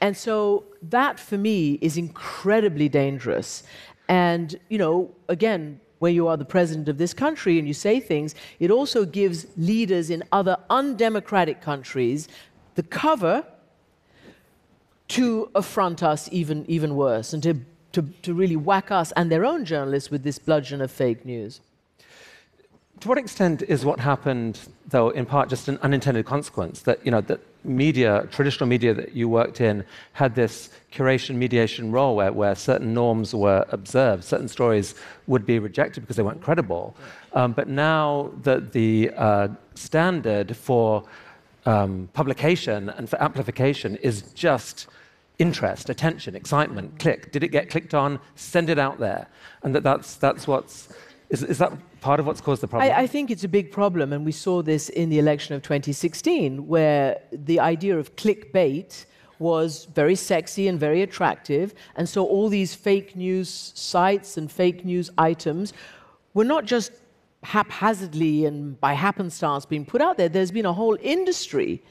And 0.00 0.16
so 0.16 0.64
that 0.82 1.18
for 1.18 1.38
me 1.38 1.78
is 1.80 1.96
incredibly 1.96 2.88
dangerous. 2.88 3.62
And, 4.08 4.58
you 4.68 4.78
know, 4.78 5.14
again, 5.28 5.80
when 5.98 6.14
you 6.14 6.28
are 6.28 6.36
the 6.36 6.44
president 6.44 6.88
of 6.88 6.98
this 6.98 7.14
country 7.14 7.58
and 7.58 7.66
you 7.66 7.74
say 7.74 8.00
things, 8.00 8.34
it 8.60 8.70
also 8.70 9.04
gives 9.04 9.46
leaders 9.56 10.10
in 10.10 10.22
other 10.32 10.58
undemocratic 10.68 11.60
countries 11.60 12.28
the 12.74 12.82
cover 12.82 13.44
to 15.08 15.50
affront 15.54 16.02
us 16.02 16.28
even, 16.32 16.64
even 16.68 16.96
worse 16.96 17.32
and 17.32 17.42
to, 17.42 17.60
to, 17.92 18.02
to 18.22 18.34
really 18.34 18.56
whack 18.56 18.90
us 18.90 19.12
and 19.12 19.30
their 19.30 19.44
own 19.44 19.64
journalists 19.64 20.10
with 20.10 20.22
this 20.22 20.38
bludgeon 20.38 20.80
of 20.80 20.90
fake 20.90 21.24
news. 21.24 21.60
To 23.00 23.08
what 23.08 23.18
extent 23.18 23.62
is 23.62 23.84
what 23.84 24.00
happened, 24.00 24.58
though, 24.88 25.10
in 25.10 25.26
part 25.26 25.50
just 25.50 25.68
an 25.68 25.78
unintended 25.82 26.24
consequence 26.24 26.80
that 26.82 27.04
you 27.04 27.10
know 27.10 27.20
that 27.22 27.40
media, 27.66 28.28
traditional 28.30 28.68
media 28.68 28.94
that 28.94 29.12
you 29.14 29.28
worked 29.28 29.60
in, 29.60 29.84
had 30.12 30.34
this 30.34 30.70
curation 30.92 31.36
mediation 31.36 31.92
role 31.92 32.16
where, 32.16 32.32
where 32.32 32.54
certain 32.54 32.94
norms 32.94 33.34
were 33.34 33.66
observed, 33.70 34.24
certain 34.24 34.48
stories 34.48 34.94
would 35.26 35.44
be 35.44 35.58
rejected 35.58 36.00
because 36.00 36.16
they 36.16 36.22
weren't 36.22 36.42
credible. 36.42 36.96
Um, 37.32 37.52
but 37.52 37.68
now 37.68 38.30
that 38.42 38.72
the 38.72 39.10
uh, 39.16 39.48
standard 39.74 40.56
for 40.56 41.04
um, 41.66 42.08
publication 42.12 42.88
and 42.90 43.10
for 43.10 43.20
amplification 43.20 43.96
is 43.96 44.22
just 44.32 44.86
interest, 45.38 45.90
attention, 45.90 46.34
excitement, 46.34 46.98
click. 46.98 47.32
Did 47.32 47.42
it 47.42 47.48
get 47.48 47.68
clicked 47.68 47.92
on? 47.92 48.20
Send 48.36 48.70
it 48.70 48.78
out 48.78 48.98
there. 48.98 49.26
And 49.62 49.74
that 49.74 49.82
that's, 49.82 50.14
that's 50.14 50.46
what's 50.46 50.88
is, 51.28 51.42
is 51.42 51.58
that 51.58 51.72
part 52.00 52.20
of 52.20 52.26
what's 52.26 52.40
caused 52.40 52.62
the 52.62 52.68
problem? 52.68 52.90
I, 52.90 53.00
I, 53.00 53.06
think 53.06 53.30
it's 53.30 53.44
a 53.44 53.48
big 53.48 53.72
problem, 53.72 54.12
and 54.12 54.24
we 54.24 54.32
saw 54.32 54.62
this 54.62 54.88
in 54.88 55.08
the 55.08 55.18
election 55.18 55.54
of 55.54 55.62
2016, 55.62 56.66
where 56.66 57.20
the 57.32 57.60
idea 57.60 57.98
of 57.98 58.14
clickbait 58.16 59.06
was 59.38 59.86
very 59.86 60.14
sexy 60.14 60.68
and 60.68 60.78
very 60.78 61.02
attractive, 61.02 61.74
and 61.96 62.08
so 62.08 62.24
all 62.24 62.48
these 62.48 62.74
fake 62.74 63.16
news 63.16 63.72
sites 63.74 64.36
and 64.36 64.50
fake 64.50 64.84
news 64.84 65.10
items 65.18 65.72
were 66.34 66.44
not 66.44 66.64
just 66.64 66.92
haphazardly 67.42 68.44
and 68.44 68.80
by 68.80 68.92
happenstance 68.92 69.66
being 69.66 69.84
put 69.84 70.00
out 70.00 70.16
there. 70.16 70.28
There's 70.28 70.50
been 70.50 70.66
a 70.66 70.72
whole 70.72 70.96
industry 71.00 71.82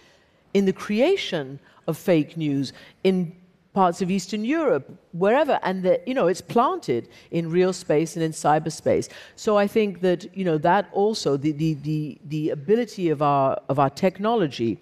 in 0.53 0.65
the 0.65 0.73
creation 0.73 1.59
of 1.87 1.97
fake 1.97 2.35
news 2.35 2.73
in 3.03 3.35
parts 3.75 4.01
of 4.01 4.09
Eastern 4.09 4.45
Europe, 4.45 4.85
wherever, 5.11 5.59
and 5.61 5.83
the, 5.83 5.99
you 6.07 6.13
know 6.13 6.27
it's 6.27 6.45
planted 6.55 7.09
in 7.29 7.51
real 7.51 7.73
space 7.73 8.15
and 8.15 8.23
in 8.23 8.31
cyberspace. 8.31 9.09
So 9.35 9.57
I 9.57 9.67
think 9.67 9.99
that 9.99 10.21
you 10.35 10.45
know 10.45 10.57
that 10.69 10.83
also 10.93 11.35
the 11.35 11.51
the 11.51 11.73
the, 11.89 12.17
the 12.25 12.49
ability 12.51 13.09
of 13.09 13.21
our 13.21 13.61
of 13.67 13.77
our 13.77 13.89
technology 14.05 14.79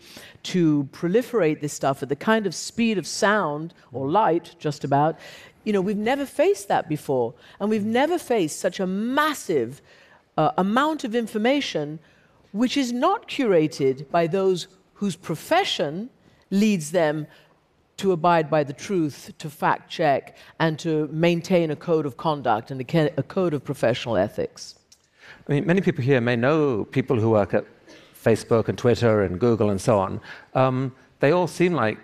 to 0.54 0.88
proliferate 0.92 1.60
this 1.60 1.74
stuff 1.74 2.04
at 2.04 2.10
the 2.10 2.16
kind 2.16 2.46
of 2.46 2.54
speed 2.54 2.98
of 3.00 3.08
sound 3.08 3.74
or 3.92 4.08
light, 4.08 4.56
just 4.60 4.84
about. 4.84 5.18
You 5.66 5.74
know, 5.74 5.82
we've 5.82 6.06
never 6.14 6.26
faced 6.26 6.68
that 6.68 6.88
before, 6.88 7.34
and 7.60 7.70
we've 7.70 7.92
never 8.04 8.18
faced 8.20 8.60
such 8.60 8.80
a 8.80 8.88
massive 8.88 9.82
uh, 10.38 10.52
amount 10.58 11.04
of 11.04 11.16
information, 11.16 12.00
which 12.52 12.76
is 12.78 12.92
not 12.92 13.28
curated 13.28 14.10
by 14.12 14.28
those 14.28 14.68
whose 15.00 15.16
profession 15.16 16.10
leads 16.54 16.92
them 16.92 17.26
to 18.04 18.12
abide 18.12 18.50
by 18.50 18.66
the 18.66 18.74
truth, 18.74 19.32
to 19.38 19.50
fact 19.50 19.90
check, 19.90 20.36
and 20.60 20.78
to 20.78 21.08
maintain 21.08 21.72
a 21.72 21.76
code 21.90 22.06
of 22.06 22.18
conduct 22.18 22.70
and 22.70 22.82
a 22.82 23.24
code 23.24 23.54
of 23.54 23.64
professional 23.64 24.18
ethics. 24.18 24.76
I 25.48 25.54
mean, 25.54 25.66
many 25.66 25.80
people 25.80 26.04
here 26.04 26.20
may 26.20 26.36
know 26.36 26.84
people 26.84 27.18
who 27.18 27.30
work 27.30 27.54
at 27.54 27.66
Facebook 28.28 28.68
and 28.68 28.78
Twitter 28.78 29.22
and 29.22 29.40
Google 29.40 29.70
and 29.70 29.80
so 29.80 29.98
on. 29.98 30.20
Um, 30.54 30.94
they 31.22 31.32
all 31.32 31.48
seem 31.48 31.72
like 31.74 31.98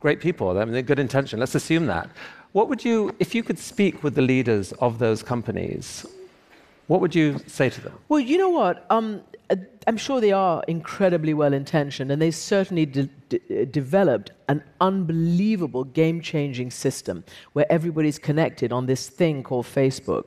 great 0.00 0.20
people. 0.20 0.58
I 0.58 0.64
mean, 0.64 0.72
they're 0.72 0.82
good 0.82 0.98
intention. 0.98 1.38
Let's 1.38 1.54
assume 1.54 1.86
that. 1.86 2.10
What 2.50 2.68
would 2.68 2.84
you, 2.84 3.14
if 3.20 3.32
you 3.32 3.44
could 3.44 3.60
speak 3.60 4.02
with 4.02 4.16
the 4.16 4.22
leaders 4.22 4.72
of 4.80 4.98
those 4.98 5.22
companies, 5.22 6.04
what 6.88 7.00
would 7.00 7.14
you 7.14 7.38
say 7.46 7.70
to 7.70 7.80
them? 7.80 7.92
Well, 8.08 8.18
you 8.18 8.38
know 8.38 8.50
what? 8.50 8.86
Um, 8.90 9.20
I'm 9.86 9.96
sure 9.96 10.20
they 10.20 10.32
are 10.32 10.62
incredibly 10.68 11.32
well 11.32 11.54
intentioned, 11.54 12.12
and 12.12 12.20
they 12.20 12.30
certainly 12.30 12.84
de- 12.84 13.08
de- 13.30 13.64
developed 13.64 14.32
an 14.48 14.62
unbelievable 14.80 15.84
game 15.84 16.20
changing 16.20 16.70
system 16.70 17.24
where 17.54 17.70
everybody's 17.72 18.18
connected 18.18 18.70
on 18.72 18.86
this 18.86 19.08
thing 19.08 19.42
called 19.42 19.64
Facebook. 19.64 20.26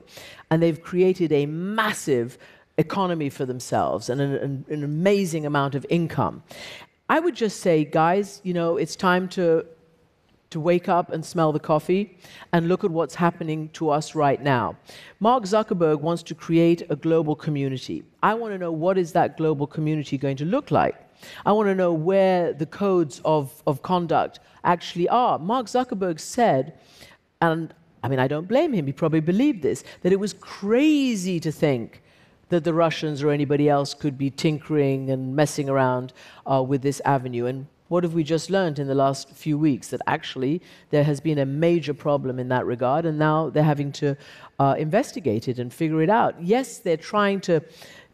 And 0.50 0.60
they've 0.62 0.82
created 0.82 1.30
a 1.32 1.46
massive 1.46 2.38
economy 2.78 3.30
for 3.30 3.46
themselves 3.46 4.08
and 4.08 4.20
an, 4.20 4.64
an 4.68 4.82
amazing 4.82 5.46
amount 5.46 5.74
of 5.74 5.86
income. 5.88 6.42
I 7.08 7.20
would 7.20 7.36
just 7.36 7.60
say, 7.60 7.84
guys, 7.84 8.40
you 8.42 8.54
know, 8.54 8.76
it's 8.76 8.96
time 8.96 9.28
to 9.30 9.64
to 10.52 10.60
wake 10.60 10.88
up 10.88 11.10
and 11.12 11.24
smell 11.24 11.52
the 11.52 11.60
coffee 11.60 12.16
and 12.52 12.68
look 12.68 12.84
at 12.84 12.90
what's 12.90 13.14
happening 13.14 13.68
to 13.70 13.90
us 13.90 14.14
right 14.14 14.40
now. 14.42 14.76
Mark 15.20 15.44
Zuckerberg 15.44 16.00
wants 16.00 16.22
to 16.24 16.34
create 16.34 16.82
a 16.88 16.96
global 16.96 17.34
community. 17.34 18.04
I 18.22 18.34
want 18.34 18.52
to 18.54 18.58
know 18.58 18.72
what 18.72 18.96
is 18.96 19.12
that 19.12 19.36
global 19.36 19.66
community 19.66 20.16
going 20.16 20.36
to 20.36 20.44
look 20.44 20.70
like? 20.70 20.94
I 21.44 21.52
want 21.52 21.68
to 21.68 21.74
know 21.74 21.92
where 21.92 22.52
the 22.52 22.66
codes 22.66 23.20
of, 23.24 23.62
of 23.66 23.82
conduct 23.82 24.40
actually 24.64 25.08
are. 25.08 25.38
Mark 25.38 25.66
Zuckerberg 25.66 26.20
said, 26.20 26.78
and 27.40 27.74
I 28.02 28.08
mean, 28.08 28.18
I 28.18 28.28
don't 28.28 28.48
blame 28.48 28.72
him, 28.72 28.86
he 28.86 28.92
probably 28.92 29.20
believed 29.20 29.62
this, 29.62 29.84
that 30.02 30.12
it 30.12 30.20
was 30.20 30.32
crazy 30.34 31.38
to 31.40 31.52
think 31.52 32.02
that 32.48 32.64
the 32.64 32.74
Russians 32.74 33.22
or 33.22 33.30
anybody 33.30 33.68
else 33.68 33.94
could 33.94 34.18
be 34.18 34.28
tinkering 34.28 35.10
and 35.10 35.34
messing 35.34 35.68
around 35.70 36.12
uh, 36.50 36.62
with 36.62 36.82
this 36.82 37.00
avenue. 37.04 37.46
And 37.46 37.66
what 37.92 38.04
have 38.04 38.14
we 38.14 38.24
just 38.24 38.48
learned 38.48 38.78
in 38.78 38.86
the 38.86 38.94
last 38.94 39.28
few 39.44 39.58
weeks? 39.58 39.88
That 39.88 40.00
actually 40.06 40.62
there 40.88 41.04
has 41.04 41.20
been 41.20 41.38
a 41.38 41.44
major 41.44 41.92
problem 41.92 42.38
in 42.38 42.48
that 42.48 42.64
regard, 42.64 43.04
and 43.04 43.18
now 43.18 43.50
they're 43.50 43.62
having 43.74 43.92
to 43.92 44.16
uh, 44.58 44.74
investigate 44.78 45.46
it 45.46 45.58
and 45.58 45.70
figure 45.70 46.00
it 46.00 46.08
out. 46.08 46.42
Yes, 46.42 46.78
they're 46.78 46.96
trying 46.96 47.42
to, 47.42 47.60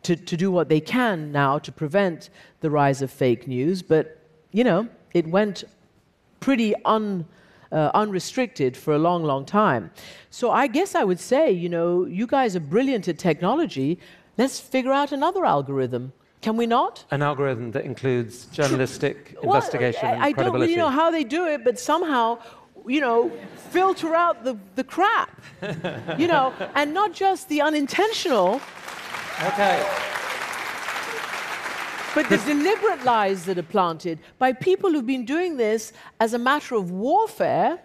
to, 0.03 0.17
to 0.17 0.37
do 0.37 0.51
what 0.51 0.69
they 0.69 0.81
can 0.81 1.31
now 1.31 1.61
to 1.61 1.71
prevent 1.71 2.31
the 2.59 2.71
rise 2.71 3.03
of 3.03 3.11
fake 3.13 3.47
news, 3.47 3.81
but, 3.81 4.05
you 4.51 4.65
know, 4.65 4.89
it 5.15 5.29
went 5.29 5.63
pretty 6.41 6.75
un 6.85 7.25
uh, 7.71 7.91
unrestricted 7.95 8.77
for 8.77 8.95
a 8.95 8.99
long, 8.99 9.23
long 9.23 9.45
time. 9.45 9.91
So 10.31 10.51
I 10.51 10.67
guess 10.67 10.95
I 10.95 11.05
would 11.05 11.21
say, 11.21 11.53
you 11.53 11.69
know, 11.69 12.07
you 12.07 12.27
guys 12.27 12.57
are 12.57 12.67
brilliant 12.75 13.07
at 13.09 13.19
technology. 13.19 14.01
Let's 14.39 14.59
figure 14.59 14.93
out 14.93 15.13
another 15.13 15.45
algorithm. 15.45 16.13
Can 16.41 16.57
we 16.57 16.67
not? 16.67 17.05
An 17.11 17.23
algorithm 17.23 17.73
that 17.73 17.85
includes 17.85 18.47
journalistic 18.47 19.37
well, 19.43 19.57
investigation 19.57 20.07
I, 20.07 20.13
and 20.13 20.23
I 20.23 20.33
don't 20.33 20.53
really 20.53 20.77
know 20.77 20.91
how 20.91 21.11
they 21.11 21.25
do 21.25 21.47
it, 21.47 21.65
but 21.65 21.79
somehow, 21.79 22.39
you 22.87 23.01
know, 23.01 23.33
filter 23.71 24.15
out 24.15 24.45
the, 24.45 24.57
the 24.77 24.85
crap. 24.85 25.41
you 26.19 26.29
know, 26.29 26.53
and 26.75 26.95
not 26.95 27.13
just 27.13 27.49
the 27.49 27.61
unintentional. 27.61 28.61
Okay 29.43 29.87
but 32.15 32.29
the 32.31 32.39
deliberate 32.39 33.05
lies 33.05 33.45
that 33.45 33.59
are 33.59 33.63
planted 33.63 34.19
by 34.39 34.53
people 34.53 34.91
who've 34.91 35.07
been 35.07 35.25
doing 35.25 35.57
this 35.57 35.93
as 36.19 36.35
a 36.35 36.39
matter 36.39 36.75
of 36.75 36.91
warfare 36.91 37.79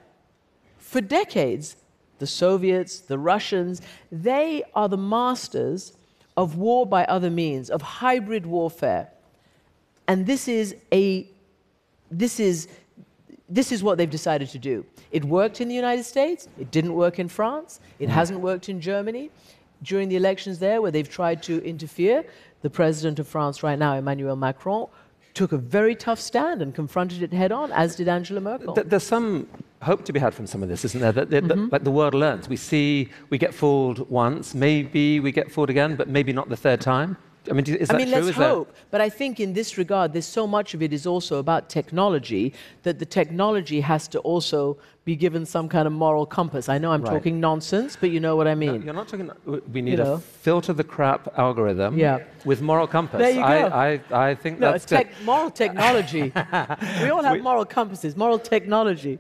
for 0.80 1.02
decades. 1.02 1.76
The 2.18 2.26
Soviets, 2.26 3.00
the 3.00 3.20
Russians, 3.20 3.82
they 4.12 4.64
are 4.74 4.90
the 4.90 4.98
masters 4.98 5.94
of 6.36 6.58
war 6.58 6.86
by 6.86 7.06
other 7.06 7.30
means, 7.30 7.70
of 7.70 7.82
hybrid 7.82 8.46
warfare. 8.46 9.10
And 10.08 10.26
this 10.26 10.48
is 10.48 10.76
a 10.92 11.28
this 12.12 12.40
is 12.40 12.68
this 13.50 13.72
is 13.72 13.84
what 13.84 13.98
they've 13.98 14.10
decided 14.10 14.50
to 14.50 14.60
do. 14.60 14.86
It 15.12 15.24
worked 15.26 15.62
in 15.62 15.68
the 15.68 15.76
United 15.76 16.04
States, 16.04 16.48
it 16.58 16.72
didn't 16.72 16.94
work 16.94 17.20
in 17.20 17.28
France, 17.28 17.80
it 18.00 18.10
mm. 18.10 18.12
hasn't 18.12 18.40
worked 18.40 18.70
in 18.70 18.82
Germany. 18.82 19.30
During 19.84 20.08
the 20.08 20.16
elections 20.16 20.60
there, 20.60 20.82
where 20.82 20.92
they've 20.92 21.10
tried 21.10 21.44
to 21.44 21.62
interfere, 21.64 22.24
the 22.62 22.70
president 22.70 23.20
of 23.20 23.28
France 23.28 23.64
right 23.64 23.78
now, 23.78 23.96
Emmanuel 23.96 24.38
Macron, 24.38 24.88
took 25.34 25.52
a 25.52 25.58
very 25.58 25.94
tough 25.94 26.20
stand 26.20 26.62
and 26.62 26.74
confronted 26.74 27.22
it 27.22 27.34
head 27.34 27.52
on, 27.52 27.72
as 27.74 27.98
did 27.98 28.08
Angela 28.08 28.40
Merkel. 28.40 28.74
There's 28.74 29.04
some 29.04 29.48
hope 29.84 30.04
to 30.06 30.14
be 30.14 30.20
had 30.20 30.34
from 30.34 30.48
some 30.48 30.64
of 30.64 30.70
this, 30.70 30.84
isn't 30.86 31.02
there? 31.02 31.12
That, 31.12 31.30
that, 31.30 31.44
mm-hmm. 31.44 31.68
like 31.72 31.84
the 31.84 31.92
world 31.92 32.14
learns. 32.14 32.50
We 32.50 32.58
see 32.58 33.10
we 33.30 33.38
get 33.38 33.54
fooled 33.54 34.10
once, 34.10 34.56
maybe 34.56 35.20
we 35.20 35.32
get 35.32 35.52
fooled 35.52 35.70
again, 35.70 35.96
but 35.96 36.08
maybe 36.08 36.34
not 36.34 36.50
the 36.50 36.58
third 36.58 36.82
time. 36.82 37.18
I 37.50 37.54
mean, 37.54 37.66
is 37.66 37.90
I 37.90 37.98
mean, 37.98 38.08
true? 38.08 38.16
let's 38.16 38.28
is 38.28 38.36
hope. 38.36 38.68
That... 38.68 38.92
But 38.92 39.02
I 39.02 39.10
think 39.10 39.40
in 39.40 39.54
this 39.54 39.78
regard, 39.78 40.14
there's 40.14 40.26
so 40.26 40.48
much 40.48 40.74
of 40.74 40.82
it 40.82 40.94
is 40.94 41.06
also 41.06 41.38
about 41.38 41.70
technology 41.70 42.54
that 42.84 43.00
the 43.00 43.06
technology 43.06 43.82
has 43.82 44.08
to 44.10 44.20
also 44.20 44.78
be 45.06 45.16
given 45.16 45.46
some 45.46 45.68
kind 45.68 45.86
of 45.86 45.94
moral 45.94 46.26
compass. 46.26 46.70
I 46.70 46.78
know 46.78 46.92
I'm 46.92 47.02
right. 47.02 47.12
talking 47.12 47.40
nonsense, 47.40 47.98
but 48.00 48.12
you 48.12 48.22
know 48.22 48.38
what 48.38 48.48
I 48.48 48.56
mean. 48.56 48.80
No, 48.80 48.86
you're 48.86 48.94
not 48.94 49.10
talking. 49.10 49.30
Uh, 49.30 49.60
we 49.72 49.82
need 49.82 49.92
you 49.92 49.98
know. 49.98 50.14
a 50.14 50.20
filter 50.20 50.72
the 50.72 50.84
crap 50.84 51.38
algorithm 51.38 51.98
yeah. 51.98 52.20
with 52.46 52.62
moral 52.62 52.88
compass. 52.88 53.20
There 53.20 53.32
you 53.32 53.36
go. 53.36 53.44
I, 53.44 54.00
I, 54.12 54.30
I 54.30 54.36
think 54.36 54.60
no, 54.60 54.72
that's 54.72 54.86
tech, 54.86 55.12
moral 55.26 55.52
technology. 55.52 56.32
we 57.02 57.10
all 57.10 57.24
have 57.24 57.34
we, 57.34 57.42
moral 57.42 57.66
compasses. 57.66 58.16
Moral 58.16 58.40
technology. 58.40 59.20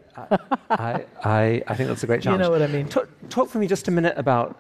I, 0.70 1.06
I, 1.24 1.64
I 1.68 1.76
think 1.76 1.90
that's 1.90 2.04
a 2.04 2.08
great 2.08 2.22
challenge. 2.22 2.40
You 2.40 2.46
know 2.46 2.52
what 2.52 2.62
I 2.62 2.68
mean. 2.68 2.88
Talk, 2.88 3.10
talk 3.30 3.50
for 3.50 3.58
me 3.58 3.68
just 3.68 3.88
a 3.90 3.92
minute 3.92 4.18
about 4.18 4.58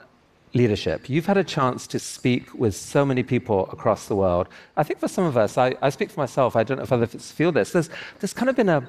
leadership. 0.53 1.09
You've 1.09 1.25
had 1.25 1.37
a 1.37 1.43
chance 1.43 1.87
to 1.87 1.99
speak 1.99 2.53
with 2.53 2.75
so 2.75 3.05
many 3.05 3.23
people 3.23 3.69
across 3.71 4.07
the 4.07 4.15
world. 4.15 4.47
I 4.77 4.83
think 4.83 4.99
for 4.99 5.07
some 5.07 5.25
of 5.25 5.35
us, 5.35 5.57
I, 5.57 5.75
I 5.81 5.89
speak 5.89 6.11
for 6.11 6.19
myself, 6.19 6.55
I 6.55 6.63
don't 6.63 6.77
know 6.77 6.83
if 6.83 6.91
others 6.91 7.31
feel 7.31 7.51
this, 7.51 7.71
there's, 7.71 7.89
there's 8.19 8.33
kind 8.33 8.49
of 8.49 8.55
been 8.55 8.69
a, 8.69 8.87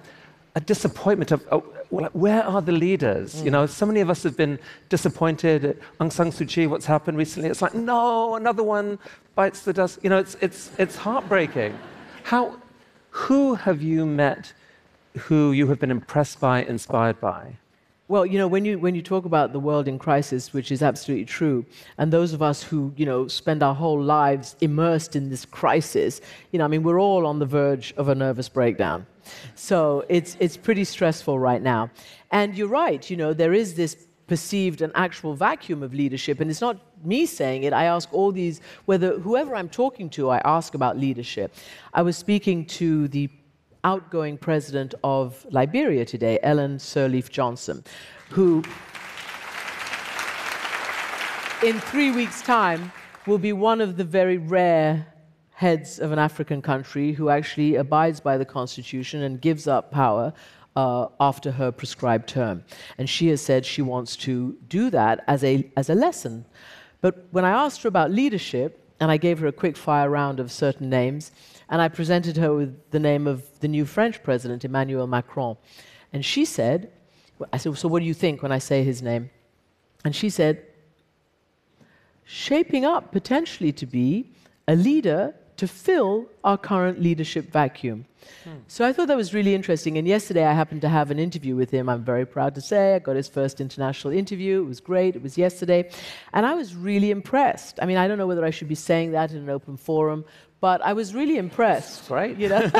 a 0.54 0.60
disappointment 0.60 1.32
of 1.32 1.44
oh, 1.50 1.60
where 1.90 2.42
are 2.44 2.60
the 2.60 2.72
leaders? 2.72 3.36
Mm. 3.36 3.44
You 3.44 3.50
know, 3.50 3.66
so 3.66 3.86
many 3.86 4.00
of 4.00 4.10
us 4.10 4.22
have 4.24 4.36
been 4.36 4.58
disappointed 4.88 5.64
at 5.64 5.76
Aung 5.98 6.12
San 6.12 6.30
Suu 6.30 6.48
Kyi, 6.48 6.66
what's 6.66 6.86
happened 6.86 7.18
recently. 7.18 7.48
It's 7.48 7.62
like, 7.62 7.74
no, 7.74 8.34
another 8.34 8.62
one 8.62 8.98
bites 9.34 9.62
the 9.62 9.72
dust. 9.72 10.00
You 10.02 10.10
know, 10.10 10.18
it's, 10.18 10.36
it's, 10.40 10.70
it's 10.78 10.96
heartbreaking. 10.96 11.78
How, 12.24 12.56
who 13.10 13.54
have 13.54 13.82
you 13.82 14.06
met 14.06 14.52
who 15.16 15.52
you 15.52 15.68
have 15.68 15.78
been 15.78 15.90
impressed 15.90 16.40
by, 16.40 16.64
inspired 16.64 17.20
by? 17.20 17.56
Well, 18.06 18.26
you 18.26 18.36
know, 18.36 18.46
when 18.46 18.66
you, 18.66 18.78
when 18.78 18.94
you 18.94 19.00
talk 19.00 19.24
about 19.24 19.54
the 19.54 19.58
world 19.58 19.88
in 19.88 19.98
crisis, 19.98 20.52
which 20.52 20.70
is 20.70 20.82
absolutely 20.82 21.24
true, 21.24 21.64
and 21.96 22.12
those 22.12 22.34
of 22.34 22.42
us 22.42 22.62
who, 22.62 22.92
you 22.96 23.06
know, 23.06 23.28
spend 23.28 23.62
our 23.62 23.74
whole 23.74 24.00
lives 24.00 24.56
immersed 24.60 25.16
in 25.16 25.30
this 25.30 25.46
crisis, 25.46 26.20
you 26.52 26.58
know, 26.58 26.66
I 26.66 26.68
mean, 26.68 26.82
we're 26.82 27.00
all 27.00 27.26
on 27.26 27.38
the 27.38 27.46
verge 27.46 27.94
of 27.96 28.08
a 28.08 28.14
nervous 28.14 28.46
breakdown. 28.46 29.06
So 29.54 30.04
it's, 30.10 30.36
it's 30.38 30.54
pretty 30.54 30.84
stressful 30.84 31.38
right 31.38 31.62
now. 31.62 31.90
And 32.30 32.54
you're 32.54 32.68
right, 32.68 33.08
you 33.08 33.16
know, 33.16 33.32
there 33.32 33.54
is 33.54 33.72
this 33.74 33.96
perceived 34.26 34.82
and 34.82 34.92
actual 34.94 35.34
vacuum 35.34 35.82
of 35.82 35.94
leadership. 35.94 36.40
And 36.40 36.50
it's 36.50 36.60
not 36.60 36.78
me 37.04 37.24
saying 37.24 37.62
it. 37.62 37.72
I 37.72 37.84
ask 37.84 38.12
all 38.12 38.32
these, 38.32 38.60
whether 38.84 39.18
whoever 39.18 39.56
I'm 39.56 39.68
talking 39.70 40.10
to, 40.10 40.28
I 40.28 40.42
ask 40.44 40.74
about 40.74 40.98
leadership. 40.98 41.54
I 41.94 42.02
was 42.02 42.18
speaking 42.18 42.66
to 42.66 43.08
the 43.08 43.30
outgoing 43.84 44.38
president 44.38 44.94
of 45.04 45.46
Liberia 45.50 46.04
today, 46.04 46.38
Ellen 46.42 46.78
Sirleaf 46.78 47.30
Johnson, 47.30 47.84
who 48.30 48.64
in 51.62 51.78
three 51.80 52.10
weeks' 52.10 52.42
time 52.42 52.90
will 53.26 53.38
be 53.38 53.52
one 53.52 53.80
of 53.80 53.96
the 53.96 54.04
very 54.04 54.38
rare 54.38 55.06
heads 55.52 55.98
of 56.00 56.10
an 56.12 56.18
African 56.18 56.60
country 56.60 57.12
who 57.12 57.28
actually 57.28 57.76
abides 57.76 58.20
by 58.20 58.36
the 58.36 58.44
Constitution 58.44 59.22
and 59.22 59.40
gives 59.40 59.68
up 59.68 59.90
power 59.90 60.32
uh, 60.76 61.06
after 61.20 61.52
her 61.52 61.70
prescribed 61.70 62.28
term. 62.28 62.64
And 62.98 63.08
she 63.08 63.28
has 63.28 63.40
said 63.40 63.64
she 63.64 63.82
wants 63.82 64.16
to 64.16 64.56
do 64.68 64.90
that 64.90 65.22
as 65.28 65.44
a, 65.44 65.70
as 65.76 65.88
a 65.88 65.94
lesson. 65.94 66.44
But 67.00 67.28
when 67.30 67.44
I 67.44 67.50
asked 67.50 67.82
her 67.82 67.88
about 67.88 68.10
leadership, 68.10 68.80
and 69.00 69.10
I 69.10 69.16
gave 69.16 69.38
her 69.40 69.46
a 69.46 69.52
quick 69.52 69.76
fire 69.76 70.08
round 70.08 70.40
of 70.40 70.50
certain 70.50 70.88
names, 70.88 71.30
and 71.68 71.80
I 71.80 71.88
presented 71.88 72.36
her 72.36 72.54
with 72.54 72.90
the 72.90 72.98
name 72.98 73.26
of 73.26 73.60
the 73.60 73.68
new 73.68 73.84
French 73.84 74.22
president, 74.22 74.64
Emmanuel 74.64 75.06
Macron. 75.06 75.56
And 76.12 76.24
she 76.24 76.44
said, 76.44 76.90
I 77.52 77.56
said, 77.56 77.76
So 77.78 77.88
what 77.88 78.00
do 78.00 78.06
you 78.06 78.14
think 78.14 78.42
when 78.42 78.52
I 78.52 78.58
say 78.58 78.84
his 78.84 79.02
name? 79.02 79.30
And 80.04 80.14
she 80.14 80.30
said, 80.30 80.64
shaping 82.24 82.84
up 82.84 83.12
potentially 83.12 83.72
to 83.72 83.86
be 83.86 84.30
a 84.66 84.74
leader 84.74 85.34
to 85.56 85.68
fill 85.68 86.26
our 86.42 86.58
current 86.58 87.00
leadership 87.00 87.52
vacuum. 87.52 88.06
Hmm. 88.42 88.56
So 88.66 88.84
I 88.84 88.92
thought 88.92 89.08
that 89.08 89.16
was 89.16 89.32
really 89.32 89.54
interesting. 89.54 89.98
And 89.98 90.08
yesterday 90.08 90.44
I 90.44 90.52
happened 90.52 90.80
to 90.80 90.88
have 90.88 91.10
an 91.10 91.18
interview 91.18 91.54
with 91.54 91.70
him. 91.70 91.88
I'm 91.88 92.02
very 92.02 92.26
proud 92.26 92.54
to 92.56 92.60
say 92.60 92.94
I 92.94 92.98
got 92.98 93.14
his 93.14 93.28
first 93.28 93.60
international 93.60 94.12
interview. 94.12 94.62
It 94.62 94.66
was 94.66 94.80
great. 94.80 95.14
It 95.14 95.22
was 95.22 95.38
yesterday. 95.38 95.90
And 96.32 96.44
I 96.44 96.54
was 96.54 96.74
really 96.74 97.10
impressed. 97.10 97.78
I 97.80 97.86
mean, 97.86 97.98
I 97.98 98.08
don't 98.08 98.18
know 98.18 98.26
whether 98.26 98.44
I 98.44 98.50
should 98.50 98.68
be 98.68 98.74
saying 98.74 99.12
that 99.12 99.30
in 99.30 99.36
an 99.36 99.50
open 99.50 99.76
forum, 99.76 100.24
but 100.64 100.80
I 100.80 100.94
was 100.94 101.14
really 101.14 101.36
impressed. 101.36 102.08
Right. 102.08 102.34
You 102.38 102.48
know? 102.48 102.70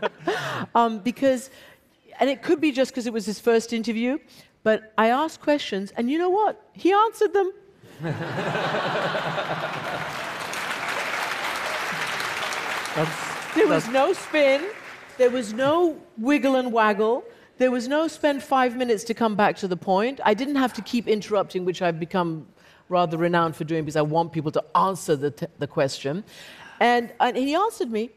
um, 0.74 1.00
because, 1.00 1.50
and 2.18 2.30
it 2.30 2.42
could 2.42 2.58
be 2.58 2.72
just 2.72 2.90
because 2.90 3.06
it 3.06 3.12
was 3.12 3.26
his 3.26 3.38
first 3.38 3.74
interview, 3.74 4.16
but 4.62 4.94
I 4.96 5.08
asked 5.08 5.42
questions, 5.42 5.92
and 5.98 6.10
you 6.10 6.16
know 6.16 6.30
what? 6.30 6.58
He 6.72 6.90
answered 6.90 7.34
them. 7.34 7.52
there 13.54 13.68
was 13.68 13.86
no 13.88 14.14
spin, 14.14 14.64
there 15.18 15.28
was 15.28 15.52
no 15.52 16.00
wiggle 16.16 16.56
and 16.56 16.72
waggle. 16.72 17.24
There 17.58 17.70
was 17.70 17.88
no 17.88 18.08
spend 18.08 18.42
five 18.42 18.74
minutes 18.74 19.04
to 19.04 19.12
come 19.12 19.36
back 19.36 19.56
to 19.56 19.68
the 19.68 19.76
point. 19.76 20.18
I 20.24 20.32
didn't 20.32 20.56
have 20.56 20.72
to 20.72 20.80
keep 20.80 21.06
interrupting, 21.06 21.66
which 21.66 21.82
I've 21.82 22.00
become 22.00 22.46
rather 22.88 23.18
renowned 23.18 23.54
for 23.54 23.64
doing 23.64 23.84
because 23.84 23.96
I 23.96 24.06
want 24.16 24.32
people 24.32 24.52
to 24.52 24.64
answer 24.74 25.14
the, 25.14 25.32
t- 25.32 25.46
the 25.58 25.66
question. 25.66 26.24
And, 26.80 27.12
and 27.20 27.36
he 27.36 27.54
answered 27.54 27.90
me, 27.90 28.10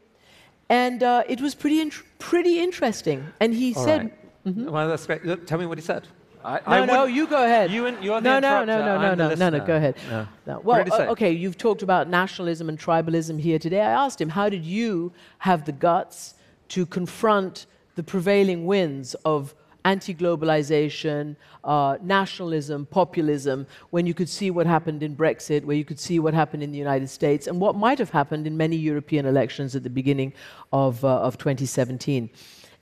and 0.68 1.02
uh, 1.02 1.24
it 1.28 1.40
was 1.40 1.54
pretty, 1.54 1.80
in- 1.80 1.92
pretty 2.18 2.60
interesting. 2.60 3.26
And 3.40 3.52
he 3.52 3.74
All 3.74 3.84
said, 3.84 4.00
right. 4.00 4.46
mm-hmm. 4.46 4.70
Well, 4.70 4.88
that's 4.88 5.06
great. 5.06 5.46
Tell 5.46 5.58
me 5.58 5.66
what 5.66 5.78
he 5.78 5.82
said. 5.82 6.08
I, 6.44 6.60
no, 6.66 6.82
I 6.82 6.86
no, 6.86 7.04
you 7.04 7.26
go 7.28 7.44
ahead. 7.44 7.70
You 7.70 7.86
and, 7.86 8.02
you're 8.02 8.20
no, 8.20 8.40
no, 8.40 8.64
no, 8.64 8.84
no, 8.84 8.96
no, 8.98 9.14
no, 9.14 9.34
no, 9.34 9.48
no, 9.50 9.64
go 9.64 9.76
ahead. 9.76 9.96
No. 10.10 10.26
no. 10.46 10.60
Well, 10.60 10.84
uh, 10.92 11.12
okay, 11.12 11.30
you've 11.30 11.56
talked 11.56 11.82
about 11.82 12.08
nationalism 12.08 12.68
and 12.68 12.78
tribalism 12.78 13.40
here 13.40 13.58
today. 13.60 13.80
I 13.80 13.92
asked 13.92 14.20
him, 14.20 14.28
how 14.28 14.48
did 14.48 14.64
you 14.64 15.12
have 15.38 15.64
the 15.66 15.72
guts 15.72 16.34
to 16.70 16.84
confront 16.84 17.66
the 17.94 18.02
prevailing 18.02 18.66
winds 18.66 19.14
of 19.24 19.54
anti 19.84 20.14
globalization, 20.14 21.36
uh, 21.64 21.96
nationalism, 22.02 22.86
populism, 22.86 23.66
when 23.90 24.06
you 24.06 24.14
could 24.14 24.28
see 24.28 24.50
what 24.50 24.66
happened 24.66 25.02
in 25.02 25.16
Brexit, 25.16 25.64
where 25.64 25.76
you 25.76 25.84
could 25.84 25.98
see 25.98 26.18
what 26.18 26.34
happened 26.34 26.62
in 26.62 26.72
the 26.72 26.78
United 26.78 27.08
States, 27.08 27.46
and 27.46 27.60
what 27.60 27.76
might 27.76 27.98
have 27.98 28.10
happened 28.10 28.46
in 28.46 28.56
many 28.56 28.76
European 28.76 29.26
elections 29.26 29.74
at 29.74 29.82
the 29.82 29.90
beginning 29.90 30.32
of, 30.72 31.04
uh, 31.04 31.20
of 31.20 31.38
2017. 31.38 32.30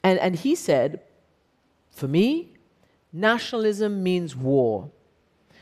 And, 0.03 0.19
and 0.19 0.37
he 0.37 0.55
said, 0.55 1.01
for 1.91 2.09
me, 2.09 2.57
nationalism 3.13 4.03
means 4.03 4.37
war. 4.37 4.91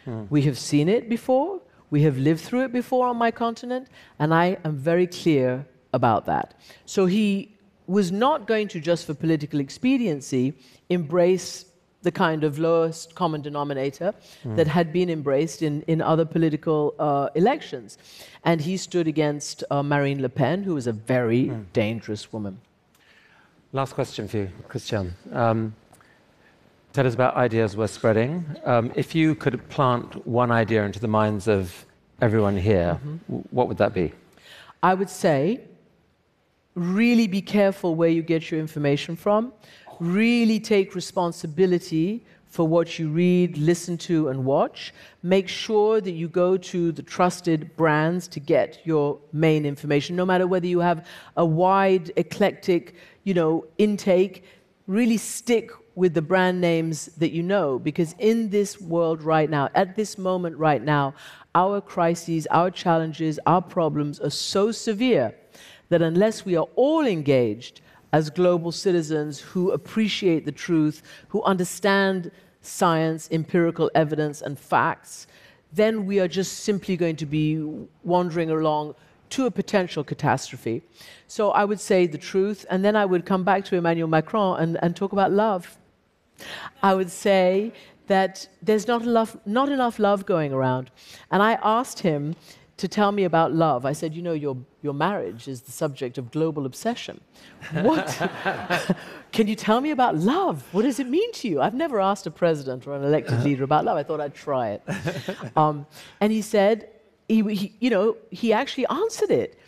Hmm. 0.04 0.24
We 0.30 0.42
have 0.42 0.58
seen 0.58 0.88
it 0.88 1.08
before, 1.08 1.60
we 1.90 2.02
have 2.02 2.18
lived 2.18 2.40
through 2.40 2.64
it 2.64 2.72
before 2.72 3.06
on 3.06 3.16
my 3.16 3.30
continent, 3.30 3.88
and 4.18 4.34
I 4.34 4.58
am 4.64 4.76
very 4.76 5.06
clear 5.06 5.66
about 5.92 6.26
that. 6.26 6.54
So 6.84 7.06
he 7.06 7.57
was 7.88 8.12
not 8.12 8.46
going 8.46 8.68
to, 8.68 8.80
just 8.80 9.06
for 9.06 9.14
political 9.14 9.58
expediency, 9.60 10.54
embrace 10.90 11.64
the 12.02 12.12
kind 12.12 12.44
of 12.44 12.58
lowest 12.58 13.14
common 13.14 13.40
denominator 13.40 14.14
mm. 14.44 14.54
that 14.56 14.68
had 14.68 14.92
been 14.92 15.10
embraced 15.10 15.62
in, 15.62 15.82
in 15.82 16.00
other 16.00 16.24
political 16.24 16.94
uh, 16.98 17.28
elections. 17.34 17.98
And 18.44 18.60
he 18.60 18.76
stood 18.76 19.08
against 19.08 19.64
uh, 19.70 19.82
Marine 19.82 20.22
Le 20.22 20.28
Pen, 20.28 20.62
who 20.62 20.74
was 20.74 20.86
a 20.86 20.92
very 20.92 21.46
mm. 21.46 21.64
dangerous 21.72 22.32
woman. 22.32 22.60
Last 23.72 23.94
question 23.94 24.28
for 24.28 24.36
you, 24.36 24.50
Christian. 24.68 25.14
Um, 25.32 25.74
tell 26.92 27.06
us 27.06 27.14
about 27.14 27.36
ideas 27.36 27.76
we're 27.76 27.88
spreading. 27.88 28.44
Um, 28.64 28.92
if 28.94 29.14
you 29.14 29.34
could 29.34 29.68
plant 29.68 30.26
one 30.26 30.50
idea 30.50 30.84
into 30.84 31.00
the 31.00 31.08
minds 31.08 31.48
of 31.48 31.84
everyone 32.20 32.56
here, 32.56 33.00
mm-hmm. 33.04 33.36
what 33.50 33.66
would 33.68 33.78
that 33.78 33.92
be? 33.92 34.12
I 34.82 34.94
would 34.94 35.10
say 35.10 35.60
really 36.78 37.26
be 37.26 37.42
careful 37.42 37.94
where 37.94 38.08
you 38.08 38.22
get 38.22 38.50
your 38.50 38.60
information 38.60 39.16
from. 39.16 39.52
Really 40.00 40.60
take 40.60 40.94
responsibility 40.94 42.24
for 42.46 42.66
what 42.66 42.98
you 42.98 43.08
read, 43.10 43.58
listen 43.58 43.98
to, 43.98 44.28
and 44.28 44.44
watch. 44.44 44.94
Make 45.22 45.48
sure 45.48 46.00
that 46.00 46.12
you 46.12 46.28
go 46.28 46.56
to 46.56 46.92
the 46.92 47.02
trusted 47.02 47.76
brands 47.76 48.26
to 48.28 48.40
get 48.40 48.80
your 48.84 49.18
main 49.32 49.66
information, 49.66 50.16
no 50.16 50.24
matter 50.24 50.46
whether 50.46 50.66
you 50.66 50.80
have 50.80 51.06
a 51.36 51.44
wide, 51.44 52.10
eclectic, 52.16 52.94
you 53.24 53.34
know, 53.34 53.66
intake. 53.76 54.44
Really 54.86 55.18
stick 55.18 55.70
with 55.94 56.14
the 56.14 56.22
brand 56.22 56.60
names 56.60 57.06
that 57.18 57.32
you 57.32 57.42
know, 57.42 57.78
because 57.78 58.14
in 58.18 58.48
this 58.50 58.80
world 58.80 59.22
right 59.22 59.50
now, 59.50 59.68
at 59.74 59.96
this 59.96 60.16
moment 60.16 60.56
right 60.56 60.82
now, 60.82 61.12
our 61.54 61.80
crises, 61.80 62.46
our 62.50 62.70
challenges, 62.70 63.38
our 63.46 63.60
problems 63.60 64.20
are 64.20 64.30
so 64.30 64.70
severe 64.70 65.34
that 65.88 66.02
unless 66.02 66.44
we 66.44 66.56
are 66.56 66.68
all 66.76 67.06
engaged 67.06 67.80
as 68.12 68.30
global 68.30 68.72
citizens 68.72 69.40
who 69.40 69.70
appreciate 69.70 70.44
the 70.44 70.52
truth, 70.52 71.02
who 71.28 71.42
understand 71.42 72.30
science, 72.60 73.28
empirical 73.30 73.90
evidence, 73.94 74.42
and 74.42 74.58
facts, 74.58 75.26
then 75.72 76.06
we 76.06 76.18
are 76.18 76.28
just 76.28 76.60
simply 76.60 76.96
going 76.96 77.16
to 77.16 77.26
be 77.26 77.62
wandering 78.04 78.50
along 78.50 78.94
to 79.30 79.44
a 79.46 79.50
potential 79.50 80.02
catastrophe. 80.02 80.82
So 81.26 81.50
I 81.50 81.64
would 81.64 81.80
say 81.80 82.06
the 82.06 82.18
truth, 82.18 82.64
and 82.70 82.82
then 82.84 82.96
I 82.96 83.04
would 83.04 83.26
come 83.26 83.44
back 83.44 83.64
to 83.66 83.76
Emmanuel 83.76 84.08
Macron 84.08 84.60
and, 84.60 84.78
and 84.82 84.96
talk 84.96 85.12
about 85.12 85.32
love. 85.32 85.76
I 86.82 86.94
would 86.94 87.10
say 87.10 87.72
that 88.06 88.48
there's 88.62 88.86
not 88.86 89.04
not 89.46 89.68
enough 89.68 89.98
love 89.98 90.24
going 90.24 90.52
around. 90.52 90.90
And 91.30 91.42
I 91.42 91.58
asked 91.62 92.00
him 92.00 92.36
to 92.78 92.88
tell 92.88 93.12
me 93.12 93.24
about 93.24 93.52
love. 93.52 93.84
I 93.84 93.92
said, 93.92 94.14
You 94.14 94.22
know, 94.22 94.32
your, 94.32 94.56
your 94.82 94.94
marriage 94.94 95.46
is 95.46 95.62
the 95.62 95.72
subject 95.72 96.16
of 96.16 96.30
global 96.30 96.64
obsession. 96.64 97.20
What? 97.72 98.06
Can 99.32 99.46
you 99.46 99.54
tell 99.54 99.80
me 99.80 99.90
about 99.90 100.16
love? 100.16 100.64
What 100.72 100.82
does 100.82 100.98
it 100.98 101.08
mean 101.08 101.30
to 101.34 101.48
you? 101.48 101.60
I've 101.60 101.74
never 101.74 102.00
asked 102.00 102.26
a 102.26 102.30
president 102.30 102.86
or 102.86 102.94
an 102.94 103.04
elected 103.04 103.42
leader 103.44 103.64
about 103.64 103.84
love. 103.84 103.96
I 103.96 104.02
thought 104.02 104.20
I'd 104.20 104.34
try 104.34 104.70
it. 104.70 104.82
Um, 105.56 105.86
and 106.20 106.30
he 106.32 106.42
said, 106.42 106.88
he, 107.28 107.42
he, 107.42 107.72
you 107.80 107.90
know, 107.90 108.16
he 108.30 108.52
actually 108.52 108.86
answered 108.86 109.30
it. 109.30 109.58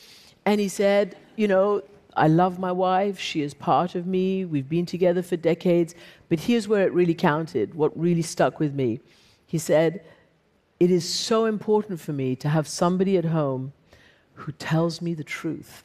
And 0.47 0.61
he 0.61 0.69
said, 0.69 1.17
You 1.37 1.49
know, 1.49 1.83
I 2.17 2.29
love 2.29 2.59
my 2.59 2.73
wife. 2.73 3.19
She 3.19 3.43
is 3.43 3.55
part 3.55 3.95
of 3.95 4.07
me. 4.07 4.45
We've 4.45 4.69
been 4.69 4.87
together 4.87 5.23
for 5.23 5.37
decades. 5.37 5.95
But 6.29 6.41
here's 6.41 6.69
where 6.69 6.87
it 6.87 6.93
really 6.93 7.15
counted, 7.15 7.75
what 7.75 7.99
really 7.99 8.23
stuck 8.23 8.61
with 8.61 8.73
me. 8.75 9.01
He 9.47 9.59
said, 9.59 10.05
it 10.81 10.91
is 10.91 11.07
so 11.07 11.45
important 11.45 12.01
for 12.01 12.13
me 12.15 12.35
to 12.37 12.49
have 12.49 12.67
somebody 12.67 13.19
at 13.19 13.27
home 13.27 13.73
who 14.35 14.53
tells 14.53 15.03
me 15.03 15.13
the 15.13 15.23
truth. 15.23 15.85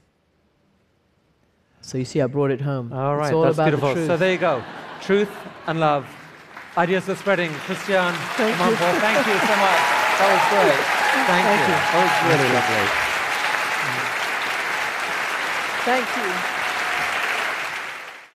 So 1.82 1.98
you 1.98 2.06
see, 2.06 2.22
I 2.22 2.28
brought 2.28 2.50
it 2.50 2.62
home. 2.62 2.94
All 2.94 3.18
right, 3.18 3.34
all 3.34 3.44
that's 3.44 3.58
beautiful. 3.58 3.94
The 3.94 4.08
so 4.08 4.18
there 4.18 4.32
you 4.32 4.40
go. 4.40 4.64
Truth 5.02 5.30
and 5.68 5.80
love. 5.82 6.08
Ideas 6.78 7.08
are 7.10 7.16
spreading. 7.16 7.52
Christian, 7.68 8.14
thank 8.40 8.58
you. 8.58 8.76
thank 8.76 9.28
you 9.28 9.38
so 9.38 9.56
much. 9.60 9.82
That 10.18 10.32
was 10.32 10.42
great. 10.50 10.80
Thank, 11.28 11.46
thank 11.46 11.62
you. 11.62 11.68
you. 11.68 11.80
That 11.92 12.00
was 12.02 12.16
really 12.32 12.50
lovely. 12.56 12.88
Thank 15.86 16.50
you. 16.50 16.55